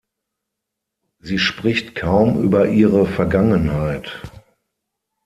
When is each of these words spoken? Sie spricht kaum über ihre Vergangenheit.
Sie 1.19 1.37
spricht 1.37 1.93
kaum 1.93 2.41
über 2.41 2.67
ihre 2.67 3.05
Vergangenheit. 3.05 4.11